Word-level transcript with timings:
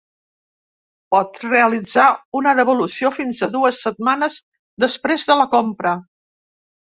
Pot 1.15 1.35
realitzar 1.47 2.05
una 2.39 2.53
devolució 2.59 3.11
fins 3.19 3.43
a 3.47 3.51
dues 3.57 3.83
setmanes 3.89 4.37
després 4.85 5.27
de 5.33 5.37
la 5.43 5.47
compra. 5.55 5.93